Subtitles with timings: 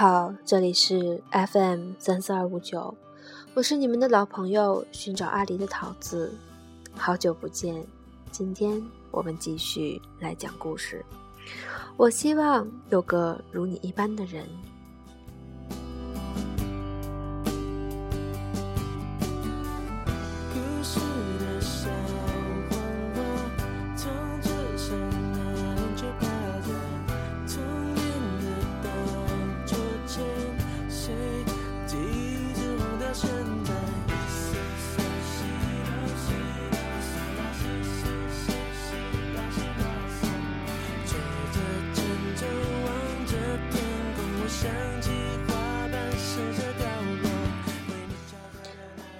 [0.00, 2.96] 好，这里是 FM 三四二五九，
[3.52, 6.32] 我是你们的老朋友寻找阿狸的桃子，
[6.94, 7.84] 好久不见，
[8.30, 11.04] 今天我们继续来讲故事。
[11.98, 14.46] 我希望有个如你一般的人。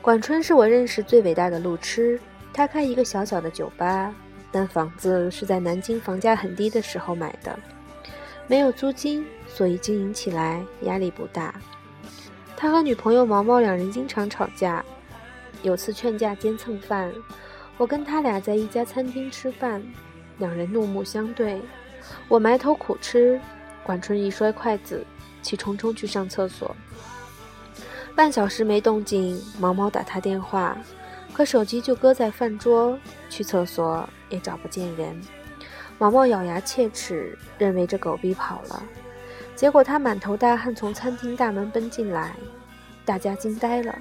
[0.03, 2.19] 管春是我认识最伟大的路痴，
[2.55, 4.15] 他开一个小小的酒吧，
[4.51, 7.59] 但房子是在南京房价很低的时候买的，
[8.47, 11.55] 没有租金，所以经营起来压力不大。
[12.57, 14.83] 他和女朋友毛毛两人经常吵架，
[15.63, 17.13] 有次劝架兼蹭饭，
[17.77, 19.83] 我跟他俩在一家餐厅吃饭，
[20.39, 21.61] 两人怒目相对，
[22.27, 23.39] 我埋头苦吃，
[23.83, 25.05] 管春一摔筷子，
[25.43, 26.75] 气冲冲去上厕所。
[28.15, 30.77] 半小时没动静，毛毛打他电话，
[31.33, 32.99] 可手机就搁在饭桌，
[33.31, 35.19] 去厕所也找不见人。
[35.99, 38.83] 毛毛咬牙切齿，认为这狗逼跑了。
[39.55, 42.35] 结果他满头大汗从餐厅大门奔进来，
[43.05, 43.99] 大家惊呆了。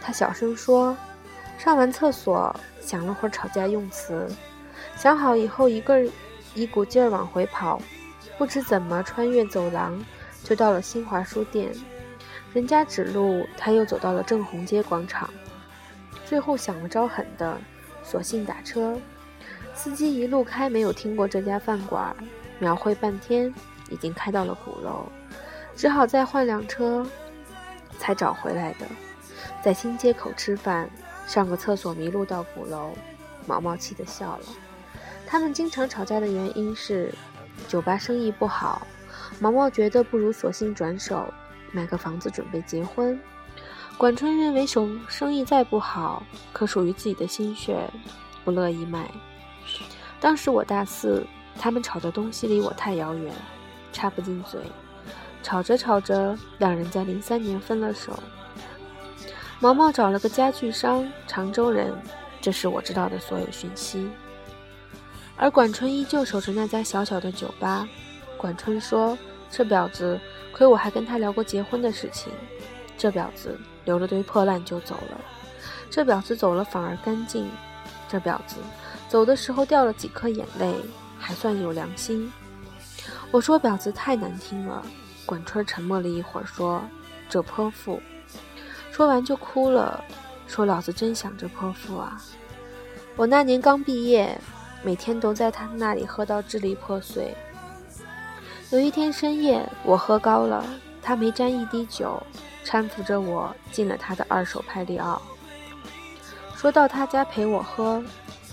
[0.00, 0.96] 他小声说
[1.58, 4.26] ：“上完厕所，想了会儿吵架用词，
[4.96, 6.06] 想好以后一个
[6.54, 7.80] 一股劲儿往回跑，
[8.38, 10.02] 不知怎么穿越走廊，
[10.44, 11.70] 就到了新华书店。”
[12.54, 15.28] 人家指路，他又走到了正红街广场，
[16.24, 17.58] 最后想了招狠的，
[18.02, 18.98] 索性打车。
[19.74, 22.16] 司机一路开，没有听过这家饭馆，
[22.58, 23.54] 描绘半天，
[23.90, 25.06] 已经开到了鼓楼，
[25.76, 27.06] 只好再换辆车，
[27.98, 28.86] 才找回来的。
[29.62, 30.88] 在新街口吃饭，
[31.26, 32.92] 上个厕所迷路到鼓楼，
[33.46, 34.46] 毛毛气得笑了。
[35.26, 37.14] 他们经常吵架的原因是，
[37.68, 38.86] 酒吧生意不好，
[39.38, 41.32] 毛毛觉得不如索性转手。
[41.72, 43.18] 买个房子准备结婚，
[43.96, 47.88] 管春认为手生意再不好，可属于自己的心血，
[48.44, 49.10] 不乐意卖。
[50.20, 51.26] 当时我大四，
[51.58, 53.32] 他们吵的东西离我太遥远，
[53.92, 54.60] 插不进嘴。
[55.42, 58.18] 吵着吵着，两人在零三年分了手。
[59.60, 61.92] 毛毛找了个家具商，常州人，
[62.40, 64.08] 这是我知道的所有讯息。
[65.36, 67.88] 而管春依旧守着那家小小的酒吧。
[68.36, 69.16] 管春说
[69.50, 70.18] ：“这婊子。”
[70.58, 72.32] 亏我还跟他聊过结婚的事情，
[72.98, 75.20] 这婊子留了堆破烂就走了，
[75.88, 77.48] 这婊子走了反而干净，
[78.08, 78.56] 这婊子
[79.08, 80.74] 走的时候掉了几颗眼泪，
[81.16, 82.30] 还算有良心。
[83.30, 84.84] 我说婊子太难听了，
[85.24, 86.82] 管春沉默了一会儿说
[87.30, 88.02] ：“这泼妇。”
[88.90, 90.02] 说完就哭了，
[90.48, 92.20] 说老子真想这泼妇啊！
[93.14, 94.36] 我那年刚毕业，
[94.82, 97.32] 每天都在他那里喝到支离破碎。
[98.70, 100.62] 有一天深夜，我喝高了，
[101.00, 102.22] 他没沾一滴酒，
[102.62, 105.22] 搀扶着我进了他的二手派利奥，
[106.54, 108.02] 说到他家陪我喝。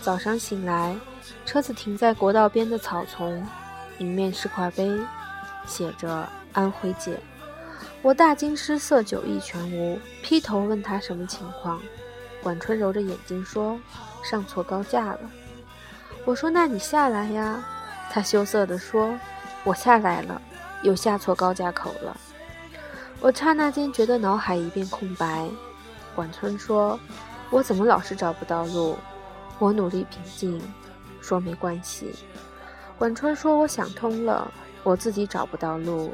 [0.01, 0.95] 早上醒来，
[1.45, 3.45] 车子停在国道边的草丛，
[3.97, 4.89] 迎面是块碑，
[5.67, 7.19] 写着“安徽姐”。
[8.01, 11.81] 我大惊失色，酒意全无，劈头问他什么情况。
[12.41, 13.77] 管春揉着眼睛说
[14.23, 15.19] ：“上错高架了。”
[16.23, 17.61] 我说：“那你下来呀。”
[18.09, 19.13] 他羞涩地说。
[19.65, 20.41] 我下来了，
[20.83, 22.15] 又下错高架口了。
[23.19, 25.49] 我刹那间觉得脑海一片空白。
[26.15, 26.97] 管春说
[27.49, 28.95] ：“我怎么老是找不到路？”
[29.57, 30.61] 我努力平静，
[31.19, 32.13] 说：“没关系。”
[32.97, 34.51] 管春说：“我想通了，
[34.83, 36.13] 我自己找不到路，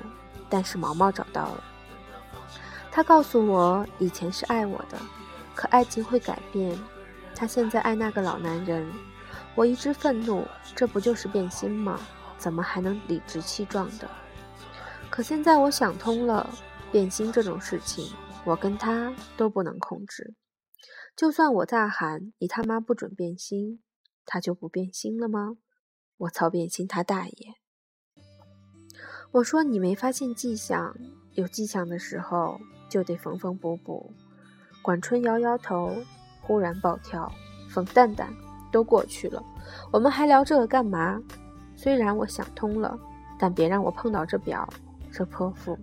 [0.50, 1.63] 但是毛毛找到了。
[2.89, 4.97] 他告诉我，以前是爱我的，
[5.53, 6.79] 可爱情会改变。
[7.35, 8.89] 他现在爱那个老男人。
[9.56, 12.00] 我一直愤怒，这不就是变心吗？”
[12.42, 14.10] 怎么还能理直气壮的？
[15.12, 16.50] 可现在我想通了，
[16.92, 18.12] 变心这种事情，
[18.44, 20.34] 我跟他都不能控制。
[21.16, 23.84] 就算我大喊“你他妈不准变心”，
[24.26, 25.58] 他就不变心了吗？
[26.18, 27.54] 我操，变心他大爷！
[29.34, 30.96] 我说你没发现迹象，
[31.34, 32.60] 有迹象的时候
[32.90, 34.12] 就得缝缝补补。
[34.82, 35.96] 管春摇摇头，
[36.42, 37.32] 忽然暴跳
[37.70, 38.34] ：“冯蛋蛋，
[38.72, 39.44] 都过去了，
[39.92, 41.22] 我们还聊这个干嘛？”
[41.81, 42.95] 虽然我想通了，
[43.39, 44.72] 但别让我碰到这表，
[45.12, 45.75] 这泼妇。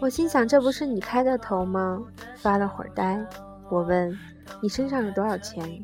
[0.00, 2.00] 我心想，这不是你开的头吗？
[2.36, 3.20] 发了会儿呆，
[3.68, 4.16] 我问
[4.62, 5.82] 你身上有多少钱？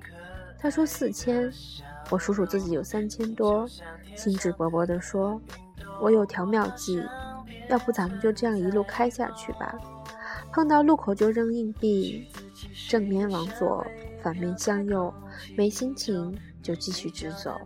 [0.56, 1.52] 他说四千。
[2.10, 3.66] 我数数自己有三千多，
[4.14, 5.40] 兴致勃勃地说
[6.00, 7.02] ：“我有条妙计，
[7.68, 9.76] 要不咱们就这样一路开下去吧。
[10.52, 12.24] 碰到路口就扔硬币，
[12.88, 13.84] 正面往左，
[14.22, 15.12] 反面向右，
[15.56, 17.60] 没心情就继续直走。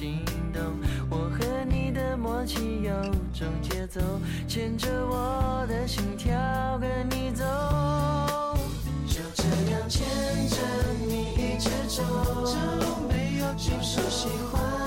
[0.00, 0.62] 心动
[1.10, 2.90] 我和你的默契有
[3.34, 4.00] 种节奏，
[4.48, 6.32] 牵着我的心跳
[6.78, 7.44] 跟你走，
[9.06, 10.08] 就这样牵
[10.48, 10.56] 着
[11.06, 12.02] 你一直走，
[13.10, 14.79] 没有就是喜欢。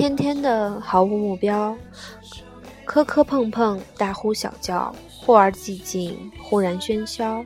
[0.00, 1.76] 天天的毫无目标，
[2.86, 7.44] 磕磕碰碰，大呼小叫，忽而寂静，忽然喧嚣。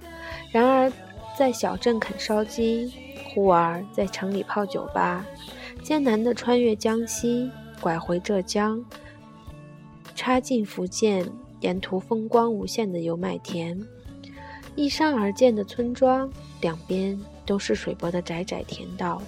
[0.52, 0.92] 然而，
[1.36, 2.92] 在小镇啃烧鸡，
[3.24, 5.26] 忽而在城里泡酒吧，
[5.82, 8.84] 艰难的穿越江西，拐回浙江，
[10.14, 11.28] 插进福建，
[11.58, 13.84] 沿途风光无限的油麦田，
[14.76, 16.30] 依山而建的村庄，
[16.60, 19.20] 两边都是水泊的窄窄田道，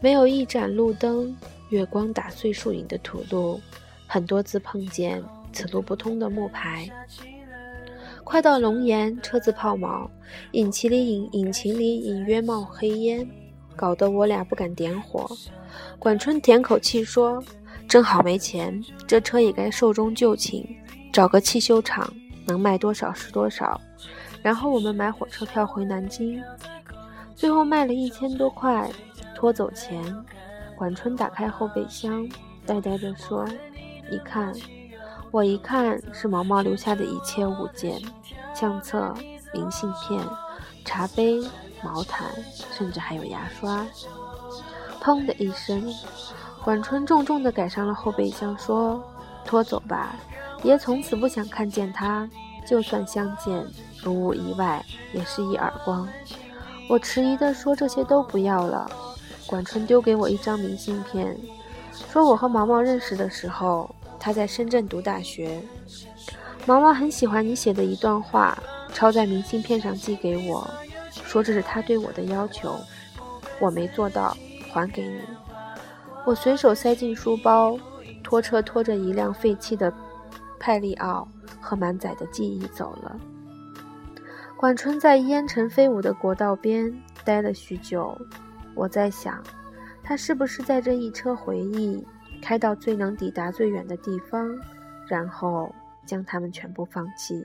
[0.00, 1.34] 没有一盏路灯。
[1.72, 3.58] 月光打碎树影的土路，
[4.06, 5.22] 很多次碰见
[5.54, 6.86] 此路不通的木牌。
[8.22, 10.06] 快到龙岩，车子抛锚，
[10.50, 13.26] 引擎里隐引擎里隐约冒黑烟，
[13.74, 15.26] 搞得我俩不敢点火。
[15.98, 17.42] 管春舔口气说
[17.88, 20.62] ：“正好没钱，这车也该寿终就寝，
[21.10, 22.12] 找个汽修厂，
[22.46, 23.80] 能卖多少是多少。
[24.42, 26.38] 然后我们买火车票回南京。
[27.34, 28.90] 最后卖了一千多块，
[29.34, 30.04] 拖走钱。”
[30.82, 32.28] 管春打开后备箱，
[32.66, 33.46] 呆呆地说
[34.10, 34.52] ：“你看，
[35.30, 38.02] 我一看是毛毛留下的一切物件，
[38.52, 39.14] 相册、
[39.54, 40.20] 明信片、
[40.84, 41.40] 茶杯、
[41.84, 42.26] 毛毯，
[42.72, 43.86] 甚至还有牙刷。”
[45.00, 45.80] 砰的一声，
[46.64, 49.00] 管春重重地盖上了后备箱，说
[49.46, 50.16] ：“拖走吧，
[50.64, 52.28] 爷从此不想看见他。
[52.66, 53.64] 就算相见，
[54.02, 56.08] 如无意外，也是一耳光。”
[56.90, 58.90] 我迟疑地说：“这些都不要了。”
[59.52, 61.36] 管春丢给我一张明信片，
[62.10, 65.60] 说我和毛毛认识的时候，他在深圳读大学。
[66.64, 68.56] 毛毛很喜欢你写的一段话，
[68.94, 70.66] 抄在明信片上寄给我，
[71.12, 72.74] 说这是他对我的要求。
[73.60, 74.34] 我没做到，
[74.72, 75.20] 还给你。
[76.24, 77.78] 我随手塞进书包，
[78.24, 79.92] 拖车拖着一辆废弃的
[80.58, 81.28] 派利奥
[81.60, 83.14] 和满载的记忆走了。
[84.56, 86.90] 管春在烟尘飞舞的国道边
[87.22, 88.16] 待了许久。
[88.74, 89.42] 我在想，
[90.02, 92.04] 他是不是在这一车回忆
[92.40, 94.58] 开到最能抵达最远的地方，
[95.06, 95.72] 然后
[96.06, 97.44] 将他们全部放弃？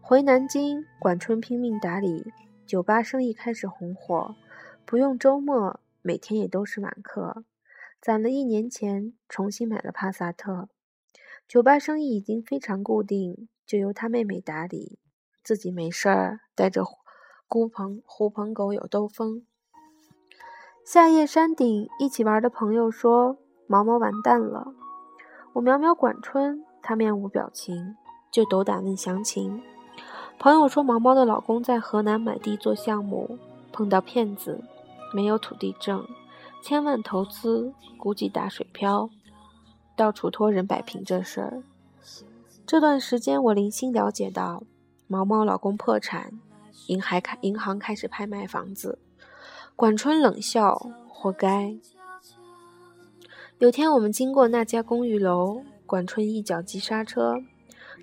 [0.00, 2.32] 回南京，管春拼命打理
[2.66, 4.34] 酒吧，生意开始红火，
[4.84, 7.44] 不用周末，每天也都是晚客。
[8.00, 10.68] 攒了一年钱，重新买了帕萨特，
[11.46, 14.98] 酒吧生意已经非常固定，就由他妹妹打理，
[15.44, 16.84] 自己没事儿带着
[17.46, 19.46] 狐朋狐朋狗友兜风。
[20.84, 23.36] 夏夜山顶一起玩的朋友说
[23.68, 24.74] ：“毛毛完蛋了。”
[25.54, 27.94] 我瞄瞄管春，他面无表情，
[28.32, 29.62] 就斗胆问详情。
[30.40, 33.38] 朋友说：“毛毛的老公在河南买地做项目，
[33.72, 34.60] 碰到骗子，
[35.14, 36.04] 没有土地证，
[36.60, 39.08] 千万投资，估计打水漂，
[39.96, 41.62] 到处托人摆平这事儿。”
[42.66, 44.64] 这段时间，我零星了解到，
[45.06, 46.32] 毛毛老公破产，
[46.88, 48.98] 银行开银行开始拍卖房子。
[49.74, 50.76] 管春冷笑
[51.08, 51.74] ：“活该。”
[53.58, 57.36] 有天我们经过那家公寓楼，管春一脚急刹车，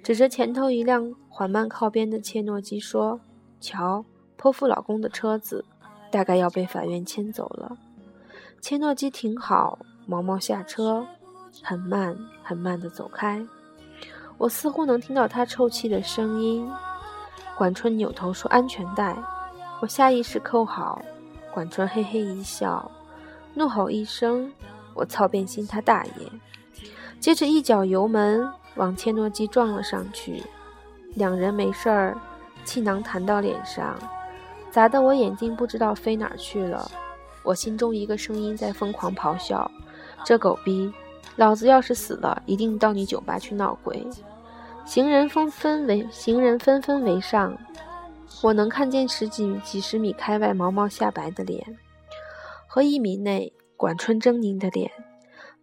[0.04, 3.20] 指着前头一辆缓慢靠边的切诺基说
[3.60, 4.04] ：“瞧，
[4.36, 5.64] 泼妇老公的车子，
[6.12, 7.78] 大概要被法院牵走了。”
[8.62, 11.06] 切诺基停好，毛毛下车，
[11.64, 13.46] 很慢很慢地走开。
[14.38, 16.70] 我似乎能听到他抽泣的声音。
[17.58, 19.18] 管春扭头说：“安全带。”
[19.82, 21.02] 我下意识扣好。
[21.54, 22.90] 管春嘿嘿一笑，
[23.54, 24.52] 怒吼一声
[24.94, 26.12] ：“我操变心他大爷！”
[27.20, 30.44] 接着一脚油门往切诺基撞了上去，
[31.16, 32.18] 两人没事儿，
[32.64, 33.98] 气囊弹到脸上，
[34.72, 36.90] 砸得我眼睛不知道飞哪儿去了。
[37.44, 39.70] 我心中一个声音在疯狂咆哮
[40.24, 40.92] ：“这狗逼，
[41.36, 44.06] 老子要是死了，一定到你酒吧去闹鬼！”
[44.86, 47.58] 行人纷纷围，行人纷纷围上。
[48.42, 51.78] 我能看见十几几十米开外毛毛下白的脸，
[52.68, 54.90] 和一米内管春狰狞的脸。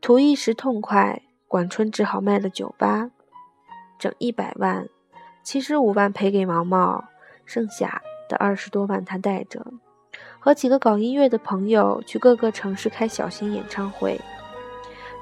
[0.03, 3.11] 图一时痛快，管春只好卖了酒吧，
[3.99, 4.87] 整一百万，
[5.43, 7.03] 七十五万赔给毛毛，
[7.47, 9.65] 剩下的二十多万他带着，
[10.39, 14.21] 和几个搞音乐的朋友去各个城市开小型演唱会。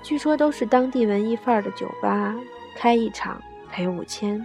[0.02, 2.34] 据说都是当地文艺范儿的酒吧，
[2.76, 4.44] 开一场赔五千。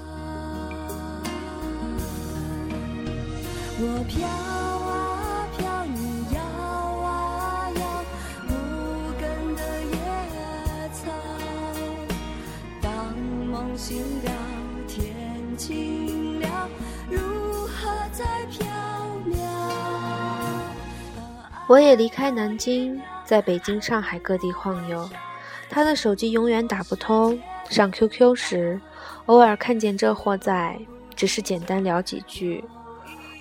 [3.83, 7.81] 我飘啊飘，你摇啊摇，
[8.47, 8.51] 无
[9.19, 9.97] 根的野
[10.93, 11.09] 草。
[12.79, 14.31] 当梦醒了，
[14.87, 16.69] 天晴了，
[17.09, 17.17] 如
[17.65, 18.67] 何再飘？
[21.67, 25.09] 我也离开南京，在北京、上海各地晃悠。
[25.71, 27.41] 他的手机永远打不通。
[27.67, 28.79] 上 QQ 时，
[29.25, 30.77] 偶尔看见这货在，
[31.15, 32.63] 只是简单聊几句。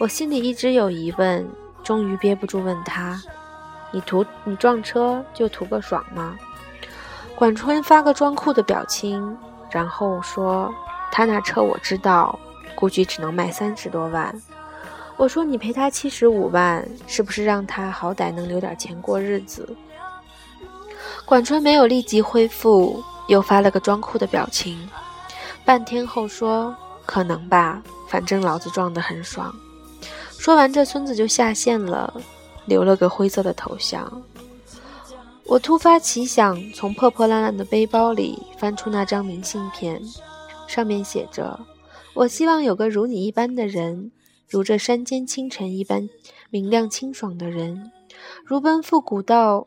[0.00, 1.46] 我心里一直有疑问，
[1.84, 3.20] 终于憋不住问他
[3.92, 6.38] ：“你图你撞车就图个爽吗？”
[7.36, 9.36] 管春发个装酷的表情，
[9.70, 10.72] 然后说
[11.12, 12.38] ：“他那车我知道，
[12.74, 14.34] 估计只能卖三十多万。”
[15.18, 19.76] 我说：“你赔他七十五万，是不是让他好歹能留点钱过日子？”
[21.26, 23.04] 管春没有立即恢复。
[23.28, 24.88] 又发了个装酷的表情，
[25.64, 26.74] 半天后说
[27.06, 29.54] ：“可能吧，反正老子撞得很爽。”
[30.40, 32.18] 说完，这孙子就下线了，
[32.64, 34.22] 留了个灰色的头像。
[35.44, 40.00] 我突发奇想，从破破烂烂的背包里翻出那张明信片，
[40.66, 41.60] 上面写着
[42.16, 44.12] ：“我希望有个如你一般的人，
[44.48, 46.08] 如这山间清晨一般
[46.48, 47.92] 明亮清爽的人，
[48.42, 49.66] 如奔赴古道。”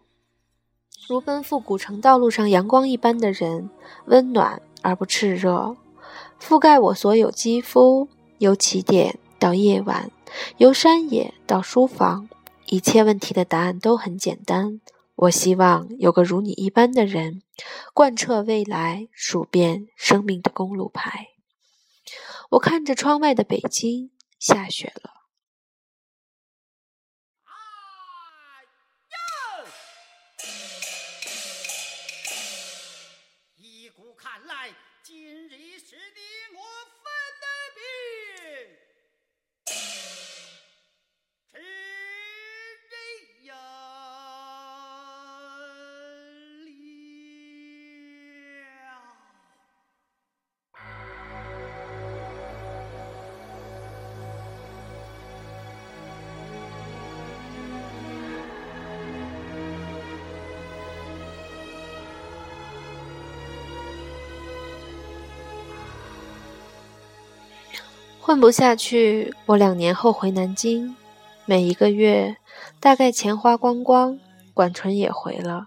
[1.07, 3.69] 如奔赴古城道路上阳光一般的人，
[4.05, 5.75] 温暖而不炽热，
[6.41, 8.07] 覆盖我所有肌肤。
[8.39, 10.09] 由起点到夜晚，
[10.57, 12.29] 由山野到书房，
[12.67, 14.81] 一切问题的答案都很简单。
[15.15, 17.43] 我希望有个如你一般的人，
[17.93, 21.29] 贯彻未来，数遍生命的公路牌。
[22.51, 25.11] 我看着窗外的北京，下雪了。
[34.15, 34.69] 看来，
[35.03, 35.15] 今
[35.47, 36.62] 日是你我
[68.25, 70.95] 混不下去，我两年后回南京，
[71.43, 72.37] 每一个月
[72.79, 74.17] 大概钱花光光，
[74.53, 75.65] 管春也回了，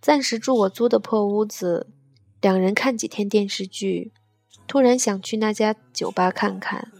[0.00, 1.88] 暂时住我租的破屋子，
[2.40, 4.12] 两人看几天电视剧，
[4.68, 6.92] 突然想去那家酒吧看看，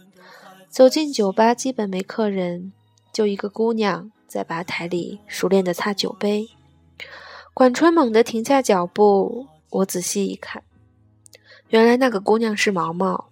[0.69, 2.73] 走进酒吧，基本没客人，
[3.13, 6.49] 就一个姑娘在吧台里熟练地擦酒杯，
[7.53, 10.63] 管春猛地停下脚步，我仔细一看，
[11.69, 13.29] 原来那个姑娘是毛毛。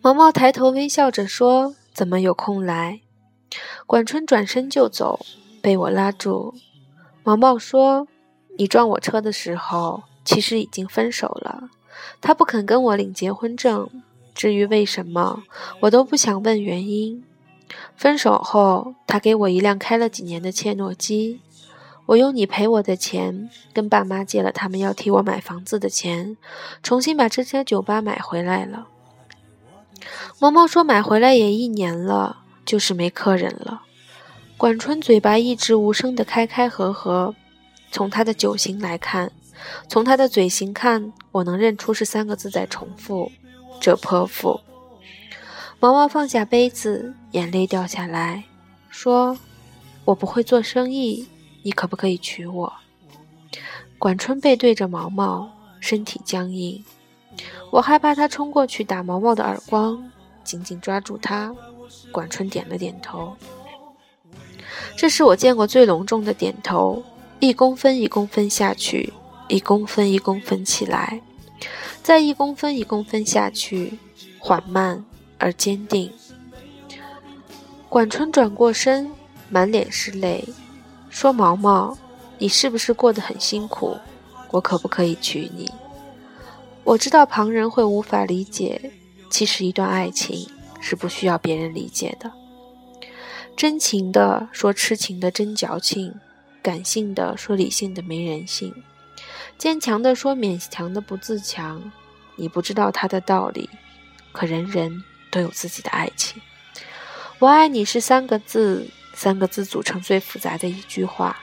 [0.00, 3.00] 毛毛抬头微笑着说：“怎么有空来？”
[3.86, 5.24] 管春转身就走，
[5.60, 6.54] 被我拉住。
[7.22, 8.08] 毛毛说
[8.58, 11.70] ：“你撞我车的时候，其实已经分手了。
[12.20, 13.88] 他不肯跟我领结婚证。
[14.34, 15.44] 至于为什么，
[15.80, 17.22] 我都不想问原因。
[17.96, 21.40] 分手后，他给我一辆开了几年的切诺基。
[22.06, 26.36] 我用你赔我的钱，跟爸妈借了他们要替我买房子的钱，
[26.82, 28.88] 重新把这家酒吧买回来了。”
[30.38, 33.82] 毛毛说：“买回来也一年了，就是没客人了。”
[34.56, 37.34] 管春嘴巴一直无声的开开合合。
[37.90, 39.30] 从他的酒型来看，
[39.88, 43.30] 从他的嘴型看，我能认出是三个字在重复
[43.80, 44.60] ：“这泼妇。”
[45.78, 48.44] 毛毛放下杯子，眼泪掉下来，
[48.88, 49.36] 说
[50.06, 51.28] ：“我不会做生意，
[51.64, 52.72] 你可不可以娶我？”
[53.98, 56.84] 管春背对着毛毛，身体僵硬。
[57.70, 60.10] 我害怕他冲过去打毛毛的耳光，
[60.44, 61.54] 紧紧抓住他。
[62.10, 63.34] 管春点了点头，
[64.96, 67.02] 这是我见过最隆重的点头，
[67.40, 69.12] 一公分一公分下去，
[69.48, 71.22] 一公分一公分起来，
[72.02, 73.98] 再一公分一公分下去，
[74.38, 75.02] 缓慢
[75.38, 76.12] 而坚定。
[77.88, 79.10] 管春转过身，
[79.48, 80.46] 满脸是泪，
[81.08, 81.96] 说：“毛毛，
[82.38, 83.96] 你是不是过得很辛苦？
[84.50, 85.70] 我可不可以娶你？”
[86.84, 88.92] 我知道旁人会无法理解，
[89.30, 92.30] 其实一段爱情是不需要别人理解的。
[93.56, 96.14] 真情的说痴情的真矫情，
[96.60, 98.74] 感性的说理性的没人性，
[99.56, 101.92] 坚强的说勉强的不自强。
[102.36, 103.70] 你不知道他的道理，
[104.32, 106.42] 可人人都有自己的爱情。
[107.38, 111.40] 我爱你是三个字，三个字组成最复杂的一句话。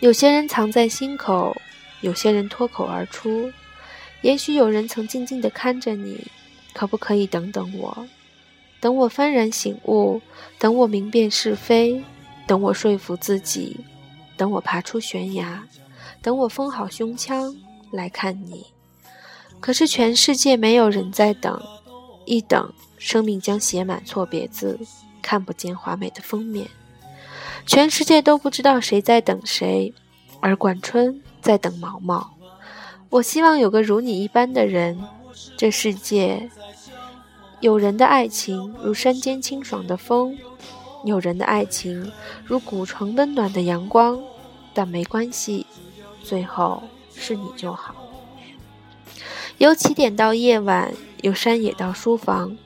[0.00, 1.56] 有些人藏在心口，
[2.00, 3.52] 有些人脱口而出。
[4.24, 6.26] 也许有人曾静静地看着你，
[6.72, 8.06] 可不可以等等我？
[8.80, 10.18] 等我幡然醒悟，
[10.58, 12.02] 等我明辨是非，
[12.46, 13.78] 等我说服自己，
[14.34, 15.62] 等我爬出悬崖，
[16.22, 17.54] 等我封好胸腔
[17.90, 18.64] 来看你。
[19.60, 21.62] 可是全世界没有人在等，
[22.24, 24.80] 一等，生命将写满错别字，
[25.20, 26.66] 看不见华美的封面。
[27.66, 29.92] 全世界都不知道谁在等谁，
[30.40, 32.33] 而管春在等毛毛。
[33.14, 34.98] 我希望有个如你一般的人。
[35.56, 36.50] 这世界，
[37.60, 40.36] 有人的爱情如山间清爽的风，
[41.04, 42.10] 有人的爱情
[42.44, 44.20] 如古城温暖的阳光。
[44.72, 45.64] 但没关系，
[46.24, 46.82] 最后
[47.14, 47.94] 是你就好。
[49.58, 50.92] 由起点到夜晚，
[51.22, 52.56] 由山野到书房，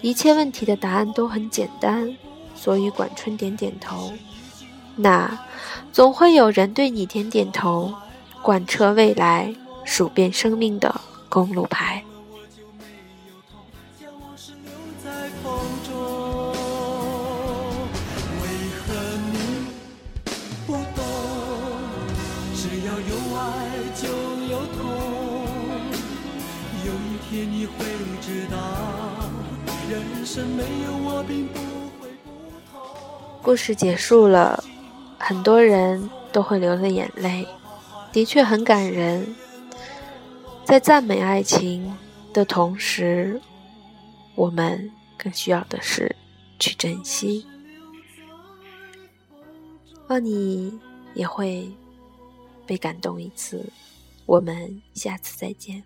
[0.00, 2.16] 一切问题的答案都很简单。
[2.54, 4.12] 所以管春点点头。
[4.94, 5.40] 那
[5.92, 7.92] 总会有人对你点点头，
[8.42, 9.52] 贯彻未来，
[9.88, 10.94] 数遍生命的
[11.30, 12.04] 公路牌。
[33.42, 34.62] 故事结束了，
[35.18, 37.48] 很多人都会流了眼泪，
[38.12, 39.34] 的确很感人。
[40.68, 41.96] 在赞美爱情
[42.30, 43.40] 的同时，
[44.34, 46.14] 我们更需要的是
[46.58, 47.46] 去珍惜。
[50.08, 50.78] 望你
[51.14, 51.66] 也会
[52.66, 53.64] 被感动一次。
[54.26, 55.82] 我们下次再见。